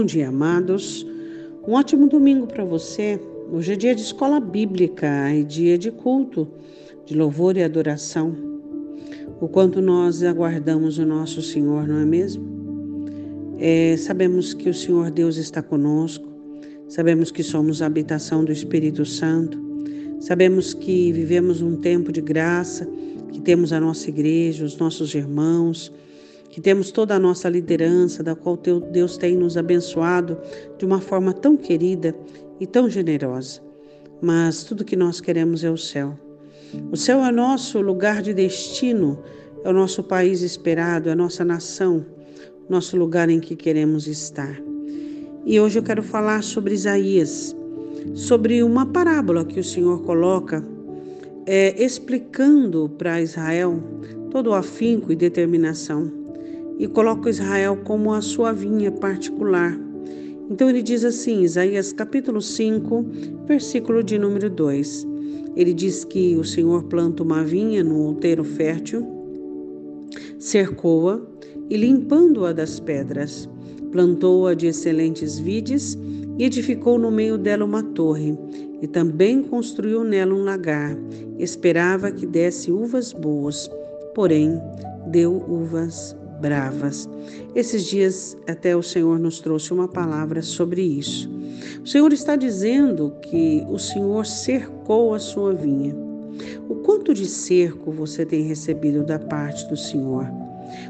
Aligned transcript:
Bom 0.00 0.06
dia, 0.06 0.30
amados. 0.30 1.06
Um 1.68 1.74
ótimo 1.74 2.08
domingo 2.08 2.46
para 2.46 2.64
você. 2.64 3.20
Hoje 3.52 3.74
é 3.74 3.76
dia 3.76 3.94
de 3.94 4.00
escola 4.00 4.40
bíblica 4.40 5.30
e 5.30 5.44
dia 5.44 5.76
de 5.76 5.90
culto, 5.90 6.48
de 7.04 7.14
louvor 7.14 7.54
e 7.58 7.62
adoração. 7.62 8.34
O 9.42 9.46
quanto 9.46 9.82
nós 9.82 10.22
aguardamos 10.22 10.96
o 10.96 11.04
nosso 11.04 11.42
Senhor, 11.42 11.86
não 11.86 11.98
é 11.98 12.06
mesmo? 12.06 12.42
É, 13.58 13.94
sabemos 13.98 14.54
que 14.54 14.70
o 14.70 14.74
Senhor 14.74 15.10
Deus 15.10 15.36
está 15.36 15.62
conosco, 15.62 16.26
sabemos 16.88 17.30
que 17.30 17.42
somos 17.42 17.82
a 17.82 17.86
habitação 17.86 18.42
do 18.42 18.50
Espírito 18.50 19.04
Santo, 19.04 19.60
sabemos 20.18 20.72
que 20.72 21.12
vivemos 21.12 21.60
um 21.60 21.76
tempo 21.76 22.10
de 22.10 22.22
graça, 22.22 22.88
que 23.30 23.40
temos 23.42 23.70
a 23.70 23.78
nossa 23.78 24.08
igreja, 24.08 24.64
os 24.64 24.78
nossos 24.78 25.14
irmãos, 25.14 25.92
que 26.50 26.60
temos 26.60 26.90
toda 26.90 27.14
a 27.14 27.18
nossa 27.18 27.48
liderança, 27.48 28.22
da 28.22 28.34
qual 28.34 28.56
Deus 28.56 29.16
tem 29.16 29.36
nos 29.36 29.56
abençoado 29.56 30.36
de 30.76 30.84
uma 30.84 31.00
forma 31.00 31.32
tão 31.32 31.56
querida 31.56 32.14
e 32.58 32.66
tão 32.66 32.90
generosa. 32.90 33.60
Mas 34.20 34.64
tudo 34.64 34.84
que 34.84 34.96
nós 34.96 35.20
queremos 35.20 35.62
é 35.62 35.70
o 35.70 35.76
céu. 35.76 36.18
O 36.90 36.96
céu 36.96 37.24
é 37.24 37.30
nosso 37.30 37.80
lugar 37.80 38.20
de 38.20 38.34
destino, 38.34 39.18
é 39.64 39.70
o 39.70 39.72
nosso 39.72 40.02
país 40.02 40.42
esperado, 40.42 41.08
é 41.08 41.12
a 41.12 41.16
nossa 41.16 41.44
nação, 41.44 42.04
nosso 42.68 42.96
lugar 42.96 43.30
em 43.30 43.40
que 43.40 43.54
queremos 43.54 44.06
estar. 44.08 44.60
E 45.46 45.58
hoje 45.58 45.78
eu 45.78 45.82
quero 45.82 46.02
falar 46.02 46.42
sobre 46.42 46.74
Isaías, 46.74 47.56
sobre 48.14 48.62
uma 48.62 48.84
parábola 48.86 49.44
que 49.44 49.60
o 49.60 49.64
Senhor 49.64 50.02
coloca 50.02 50.64
é, 51.46 51.82
explicando 51.82 52.88
para 52.98 53.22
Israel 53.22 53.80
todo 54.30 54.50
o 54.50 54.54
afinco 54.54 55.10
e 55.10 55.16
determinação 55.16 56.19
e 56.80 56.88
coloca 56.88 57.28
Israel 57.28 57.76
como 57.84 58.10
a 58.14 58.22
sua 58.22 58.54
vinha 58.54 58.90
particular. 58.90 59.78
Então 60.50 60.70
ele 60.70 60.82
diz 60.82 61.04
assim, 61.04 61.42
Isaías 61.42 61.92
capítulo 61.92 62.40
5, 62.40 63.04
versículo 63.46 64.02
de 64.02 64.18
número 64.18 64.48
2. 64.48 65.06
Ele 65.56 65.74
diz 65.74 66.04
que 66.04 66.36
o 66.36 66.42
Senhor 66.42 66.84
planta 66.84 67.22
uma 67.22 67.44
vinha 67.44 67.84
no 67.84 67.98
outeiro 67.98 68.42
fértil, 68.42 69.06
cercou-a 70.38 71.20
e 71.68 71.76
limpando-a 71.76 72.50
das 72.50 72.80
pedras, 72.80 73.46
plantou-a 73.92 74.54
de 74.54 74.68
excelentes 74.68 75.38
vides 75.38 75.98
e 76.38 76.44
edificou 76.44 76.98
no 76.98 77.10
meio 77.10 77.36
dela 77.36 77.66
uma 77.66 77.82
torre, 77.82 78.38
e 78.80 78.86
também 78.86 79.42
construiu 79.42 80.02
nela 80.02 80.34
um 80.34 80.44
lagar. 80.44 80.96
Esperava 81.38 82.10
que 82.10 82.24
desse 82.24 82.72
uvas 82.72 83.12
boas, 83.12 83.70
porém 84.14 84.58
deu 85.10 85.44
uvas 85.46 86.16
bravas. 86.40 87.08
Esses 87.54 87.84
dias 87.84 88.36
até 88.48 88.76
o 88.76 88.82
Senhor 88.82 89.18
nos 89.18 89.40
trouxe 89.40 89.72
uma 89.72 89.86
palavra 89.86 90.42
sobre 90.42 90.82
isso. 90.82 91.30
O 91.82 91.86
Senhor 91.86 92.12
está 92.12 92.36
dizendo 92.36 93.12
que 93.22 93.64
o 93.68 93.78
Senhor 93.78 94.26
cercou 94.26 95.14
a 95.14 95.18
sua 95.18 95.54
vinha. 95.54 95.94
O 96.68 96.76
quanto 96.76 97.12
de 97.12 97.26
cerco 97.26 97.90
você 97.92 98.24
tem 98.24 98.42
recebido 98.42 99.04
da 99.04 99.18
parte 99.18 99.66
do 99.68 99.76
Senhor? 99.76 100.26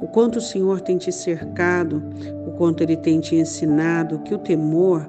O 0.00 0.06
quanto 0.08 0.38
o 0.38 0.42
Senhor 0.42 0.80
tem 0.80 0.98
te 0.98 1.10
cercado, 1.10 2.02
o 2.46 2.52
quanto 2.52 2.82
ele 2.82 2.96
tem 2.96 3.20
te 3.20 3.36
ensinado 3.36 4.18
que 4.20 4.34
o 4.34 4.38
temor 4.38 5.08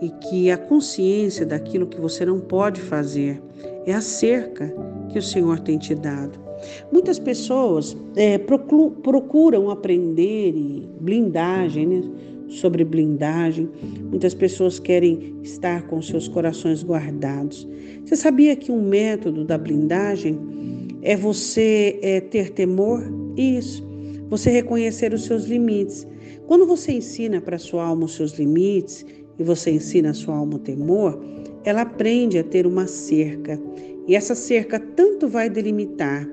e 0.00 0.08
que 0.08 0.50
a 0.50 0.58
consciência 0.58 1.46
daquilo 1.46 1.86
que 1.86 2.00
você 2.00 2.26
não 2.26 2.40
pode 2.40 2.80
fazer 2.80 3.40
é 3.86 3.94
a 3.94 4.00
cerca 4.00 4.72
que 5.08 5.18
o 5.18 5.22
Senhor 5.22 5.60
tem 5.60 5.78
te 5.78 5.94
dado. 5.94 6.41
Muitas 6.90 7.18
pessoas 7.18 7.96
é, 8.16 8.38
procuram 8.38 9.70
aprender 9.70 10.54
blindagem, 11.00 11.86
né? 11.86 12.02
sobre 12.52 12.84
blindagem. 12.84 13.68
Muitas 14.10 14.34
pessoas 14.34 14.78
querem 14.78 15.34
estar 15.42 15.86
com 15.86 16.00
seus 16.02 16.28
corações 16.28 16.82
guardados. 16.82 17.66
Você 18.04 18.16
sabia 18.16 18.54
que 18.54 18.70
um 18.70 18.82
método 18.82 19.44
da 19.44 19.56
blindagem 19.56 20.38
é 21.02 21.16
você 21.16 21.98
é, 22.02 22.20
ter 22.20 22.50
temor? 22.50 23.02
Isso. 23.36 23.84
Você 24.28 24.50
reconhecer 24.50 25.12
os 25.12 25.24
seus 25.24 25.44
limites. 25.44 26.06
Quando 26.46 26.66
você 26.66 26.92
ensina 26.92 27.40
para 27.40 27.58
sua 27.58 27.84
alma 27.84 28.04
os 28.04 28.14
seus 28.14 28.38
limites 28.38 29.04
e 29.38 29.42
você 29.42 29.70
ensina 29.70 30.10
a 30.10 30.14
sua 30.14 30.36
alma 30.36 30.56
o 30.56 30.58
temor, 30.58 31.18
ela 31.64 31.82
aprende 31.82 32.38
a 32.38 32.44
ter 32.44 32.66
uma 32.66 32.86
cerca. 32.86 33.58
E 34.06 34.14
essa 34.14 34.34
cerca 34.34 34.78
tanto 34.78 35.28
vai 35.28 35.48
delimitar 35.48 36.28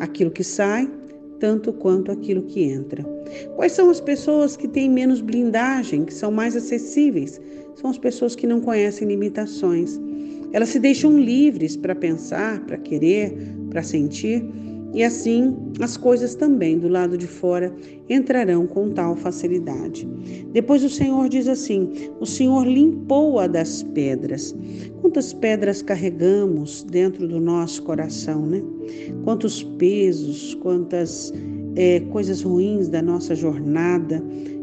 aquilo 0.00 0.30
que 0.30 0.42
sai, 0.42 0.90
tanto 1.38 1.72
quanto 1.72 2.10
aquilo 2.10 2.42
que 2.42 2.64
entra. 2.64 3.04
Quais 3.54 3.72
são 3.72 3.88
as 3.88 4.00
pessoas 4.00 4.56
que 4.56 4.66
têm 4.66 4.90
menos 4.90 5.20
blindagem, 5.20 6.04
que 6.04 6.12
são 6.12 6.32
mais 6.32 6.56
acessíveis? 6.56 7.40
São 7.76 7.88
as 7.90 7.98
pessoas 7.98 8.34
que 8.34 8.46
não 8.46 8.60
conhecem 8.60 9.06
limitações. 9.06 10.00
Elas 10.52 10.70
se 10.70 10.80
deixam 10.80 11.18
livres 11.18 11.76
para 11.76 11.94
pensar, 11.94 12.60
para 12.66 12.76
querer, 12.76 13.32
para 13.70 13.82
sentir 13.82 14.44
e 14.92 15.04
assim 15.04 15.56
as 15.80 15.96
coisas 15.96 16.34
também 16.34 16.78
do 16.78 16.88
lado 16.88 17.16
de 17.16 17.26
fora 17.26 17.72
entrarão 18.08 18.66
com 18.66 18.90
tal 18.90 19.16
facilidade. 19.16 20.08
Depois 20.52 20.82
o 20.82 20.90
Senhor 20.90 21.28
diz 21.28 21.46
assim: 21.46 21.88
O 22.18 22.26
Senhor 22.26 22.66
limpou-a 22.66 23.46
das 23.46 23.82
pedras. 23.82 24.54
Quantas 25.10 25.32
pedras 25.32 25.82
carregamos 25.82 26.84
dentro 26.84 27.26
do 27.26 27.40
nosso 27.40 27.82
coração, 27.82 28.46
né? 28.46 28.62
Quantos 29.24 29.60
pesos, 29.60 30.54
quantas 30.62 31.32
é, 31.74 31.98
coisas 32.12 32.42
ruins 32.42 32.88
da 32.88 33.02
nossa 33.02 33.34
jornada 33.34 34.22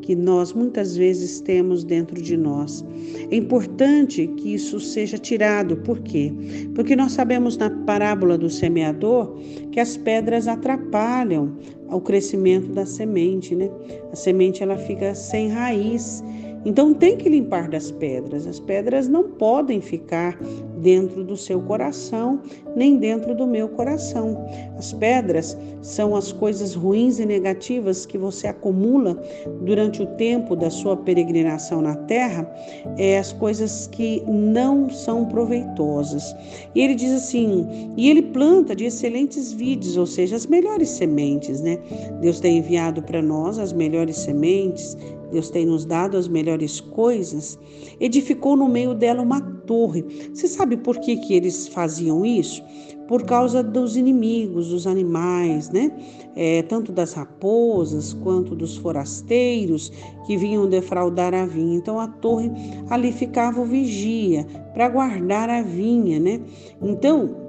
que 0.00 0.14
nós 0.14 0.52
muitas 0.52 0.96
vezes 0.96 1.40
temos 1.40 1.82
dentro 1.82 2.22
de 2.22 2.36
nós. 2.36 2.84
É 3.32 3.34
importante 3.34 4.28
que 4.36 4.54
isso 4.54 4.78
seja 4.78 5.18
tirado, 5.18 5.76
por 5.78 5.98
quê? 6.02 6.32
Porque 6.72 6.94
nós 6.94 7.12
sabemos 7.12 7.56
na 7.56 7.68
parábola 7.68 8.38
do 8.38 8.48
semeador 8.48 9.36
que 9.72 9.80
as 9.80 9.96
pedras 9.96 10.46
atrapalham 10.46 11.56
o 11.90 12.00
crescimento 12.00 12.68
da 12.68 12.86
semente, 12.86 13.56
né? 13.56 13.68
A 14.12 14.14
semente 14.14 14.62
ela 14.62 14.76
fica 14.76 15.16
sem 15.16 15.48
raiz 15.48 16.22
então 16.64 16.92
tem 16.92 17.16
que 17.16 17.28
limpar 17.28 17.68
das 17.68 17.90
pedras. 17.90 18.46
As 18.46 18.60
pedras 18.60 19.08
não 19.08 19.24
podem 19.24 19.80
ficar 19.80 20.38
dentro 20.78 21.24
do 21.24 21.36
seu 21.36 21.60
coração, 21.60 22.40
nem 22.74 22.96
dentro 22.96 23.34
do 23.34 23.46
meu 23.46 23.68
coração. 23.68 24.46
As 24.76 24.92
pedras 24.92 25.56
são 25.82 26.14
as 26.14 26.32
coisas 26.32 26.74
ruins 26.74 27.18
e 27.18 27.26
negativas 27.26 28.04
que 28.04 28.18
você 28.18 28.46
acumula 28.46 29.20
durante 29.62 30.02
o 30.02 30.06
tempo 30.06 30.54
da 30.54 30.70
sua 30.70 30.96
peregrinação 30.96 31.80
na 31.80 31.94
terra, 31.94 32.48
é 32.96 33.18
as 33.18 33.32
coisas 33.32 33.86
que 33.86 34.22
não 34.26 34.90
são 34.90 35.24
proveitosas. 35.26 36.34
E 36.74 36.80
ele 36.80 36.94
diz 36.94 37.12
assim: 37.12 37.92
e 37.96 38.10
ele 38.10 38.22
planta 38.22 38.74
de 38.74 38.84
excelentes 38.84 39.52
vides, 39.52 39.96
ou 39.96 40.06
seja, 40.06 40.36
as 40.36 40.46
melhores 40.46 40.88
sementes, 40.90 41.60
né? 41.60 41.78
Deus 42.20 42.40
tem 42.40 42.58
enviado 42.58 43.02
para 43.02 43.22
nós 43.22 43.58
as 43.58 43.72
melhores 43.72 44.16
sementes, 44.16 44.96
Deus 45.30 45.50
tem 45.50 45.66
nos 45.66 45.84
dado 45.84 46.16
as 46.16 46.28
melhores 46.28 46.80
coisas, 46.80 47.58
edificou 48.00 48.56
no 48.56 48.68
meio 48.68 48.94
dela 48.94 49.22
uma 49.22 49.40
torre. 49.40 50.04
Você 50.32 50.48
sabe 50.48 50.76
por 50.76 50.98
que, 50.98 51.16
que 51.16 51.34
eles 51.34 51.68
faziam 51.68 52.24
isso? 52.24 52.62
Por 53.06 53.24
causa 53.24 53.62
dos 53.62 53.96
inimigos, 53.96 54.68
dos 54.68 54.86
animais, 54.86 55.70
né? 55.70 55.90
É, 56.36 56.62
tanto 56.62 56.92
das 56.92 57.14
raposas 57.14 58.12
quanto 58.12 58.54
dos 58.54 58.76
forasteiros 58.76 59.90
que 60.26 60.36
vinham 60.36 60.68
defraudar 60.68 61.34
a 61.34 61.46
vinha. 61.46 61.76
Então 61.76 61.98
a 61.98 62.06
torre 62.06 62.50
ali 62.90 63.10
ficava 63.12 63.60
o 63.60 63.64
vigia 63.64 64.46
para 64.74 64.88
guardar 64.88 65.48
a 65.48 65.62
vinha, 65.62 66.20
né? 66.20 66.40
Então 66.82 67.48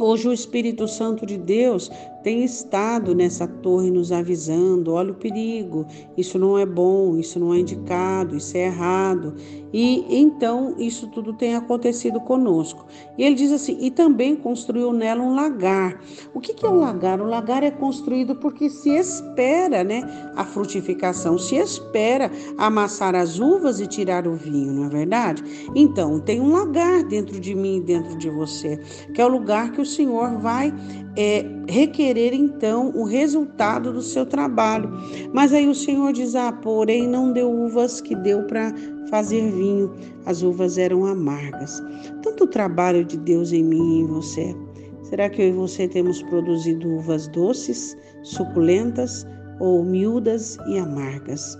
Hoje 0.00 0.28
o 0.28 0.32
Espírito 0.32 0.86
Santo 0.86 1.26
de 1.26 1.36
Deus 1.36 1.90
tem 2.22 2.44
estado 2.44 3.14
nessa 3.14 3.46
torre 3.46 3.90
nos 3.90 4.10
avisando: 4.12 4.92
olha 4.92 5.12
o 5.12 5.14
perigo, 5.14 5.86
isso 6.16 6.38
não 6.38 6.58
é 6.58 6.66
bom, 6.66 7.16
isso 7.16 7.38
não 7.38 7.54
é 7.54 7.60
indicado, 7.60 8.36
isso 8.36 8.56
é 8.56 8.66
errado. 8.66 9.34
E 9.72 10.04
então 10.08 10.74
isso 10.78 11.06
tudo 11.08 11.32
tem 11.32 11.54
acontecido 11.54 12.20
conosco. 12.20 12.86
E 13.16 13.22
ele 13.22 13.34
diz 13.34 13.52
assim: 13.52 13.76
e 13.80 13.90
também 13.90 14.34
construiu 14.34 14.92
nela 14.92 15.22
um 15.22 15.34
lagar. 15.34 16.00
O 16.34 16.40
que 16.40 16.64
é 16.64 16.68
um 16.68 16.80
lagar? 16.80 17.20
O 17.20 17.24
lagar 17.24 17.62
é 17.62 17.70
construído 17.70 18.34
porque 18.36 18.68
se 18.68 18.90
espera 18.90 19.84
né, 19.84 20.02
a 20.34 20.44
frutificação, 20.44 21.38
se 21.38 21.56
espera 21.56 22.30
amassar 22.56 23.14
as 23.14 23.38
uvas 23.38 23.80
e 23.80 23.86
tirar 23.86 24.26
o 24.26 24.34
vinho, 24.34 24.72
não 24.72 24.84
é 24.84 24.88
verdade? 24.88 25.42
Então, 25.74 26.18
tem 26.20 26.40
um 26.40 26.52
lagar 26.52 27.04
dentro 27.04 27.38
de 27.38 27.54
mim 27.54 27.76
e 27.76 27.80
dentro 27.80 28.16
de 28.16 28.30
você, 28.30 28.78
que 29.14 29.20
é 29.20 29.24
o 29.24 29.28
lugar 29.28 29.72
que 29.72 29.80
o 29.80 29.86
Senhor 29.86 30.38
vai 30.38 30.72
é, 31.16 31.44
requerer 31.68 32.07
então 32.16 32.90
o 32.94 33.04
resultado 33.04 33.92
do 33.92 34.00
seu 34.00 34.24
trabalho. 34.24 34.90
Mas 35.32 35.52
aí 35.52 35.68
o 35.68 35.74
Senhor 35.74 36.12
diz: 36.12 36.34
Ah, 36.34 36.52
porém 36.52 37.06
não 37.06 37.32
deu 37.32 37.50
uvas 37.50 38.00
que 38.00 38.14
deu 38.14 38.44
para 38.44 38.72
fazer 39.10 39.50
vinho, 39.50 39.92
as 40.26 40.42
uvas 40.42 40.78
eram 40.78 41.06
amargas. 41.06 41.82
Tanto 42.22 42.44
o 42.44 42.48
trabalho 42.48 43.04
de 43.04 43.16
Deus 43.18 43.52
em 43.52 43.64
mim 43.64 43.98
e 43.98 44.00
em 44.00 44.06
você. 44.06 44.56
Será 45.02 45.28
que 45.28 45.40
eu 45.40 45.48
e 45.48 45.52
você 45.52 45.88
temos 45.88 46.22
produzido 46.24 46.86
uvas 46.86 47.28
doces, 47.28 47.96
suculentas 48.22 49.26
ou 49.58 49.82
miúdas 49.82 50.58
e 50.68 50.78
amargas? 50.78 51.58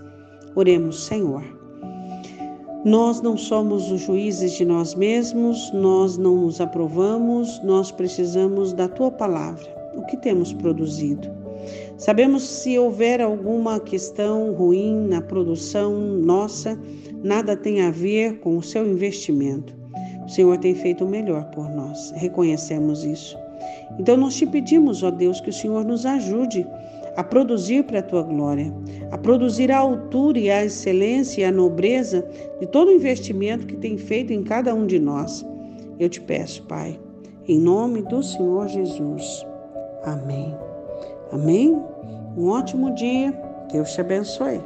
Oremos, 0.55 1.05
Senhor. 1.05 1.43
Nós 2.85 3.21
não 3.21 3.35
somos 3.35 3.91
os 3.91 4.01
juízes 4.01 4.53
de 4.53 4.63
nós 4.63 4.95
mesmos, 4.95 5.69
nós 5.73 6.17
não 6.17 6.35
nos 6.35 6.61
aprovamos, 6.61 7.61
nós 7.61 7.91
precisamos 7.91 8.71
da 8.71 8.87
tua 8.87 9.11
palavra. 9.11 9.78
O 9.99 10.05
que 10.05 10.15
temos 10.15 10.53
produzido? 10.53 11.27
Sabemos 11.97 12.43
se 12.43 12.79
houver 12.79 13.19
alguma 13.19 13.81
questão 13.81 14.53
ruim 14.53 14.95
na 15.09 15.21
produção 15.21 15.93
nossa, 15.93 16.79
nada 17.21 17.53
tem 17.53 17.81
a 17.81 17.91
ver 17.91 18.39
com 18.39 18.57
o 18.57 18.63
seu 18.63 18.89
investimento. 18.89 19.73
O 20.25 20.29
Senhor 20.29 20.57
tem 20.57 20.73
feito 20.73 21.03
o 21.03 21.09
melhor 21.09 21.43
por 21.51 21.69
nós, 21.69 22.11
reconhecemos 22.15 23.03
isso. 23.03 23.37
Então 23.99 24.15
nós 24.15 24.35
te 24.35 24.45
pedimos, 24.45 25.03
ó 25.03 25.11
Deus, 25.11 25.41
que 25.41 25.49
o 25.49 25.53
Senhor 25.53 25.83
nos 25.83 26.05
ajude 26.05 26.65
a 27.17 27.23
produzir 27.23 27.83
para 27.83 27.99
a 27.99 28.03
tua 28.03 28.23
glória, 28.23 28.73
a 29.11 29.17
produzir 29.17 29.69
a 29.69 29.79
altura 29.79 30.39
e 30.39 30.49
a 30.49 30.63
excelência 30.63 31.41
e 31.41 31.43
a 31.43 31.51
nobreza 31.51 32.25
de 32.57 32.67
todo 32.67 32.87
o 32.87 32.93
investimento 32.93 33.67
que 33.67 33.75
tem 33.75 33.97
feito 33.97 34.31
em 34.31 34.43
cada 34.43 34.73
um 34.73 34.85
de 34.85 34.97
nós. 34.97 35.45
Eu 35.99 36.07
te 36.07 36.21
peço, 36.21 36.63
Pai, 36.63 36.97
em 37.45 37.59
nome 37.59 38.01
do 38.03 38.23
Senhor 38.23 38.69
Jesus. 38.69 39.45
Amém. 40.03 40.55
Amém. 41.31 41.81
Um 42.37 42.49
ótimo 42.49 42.93
dia. 42.95 43.31
Deus 43.71 43.91
te 43.91 44.01
abençoe. 44.01 44.61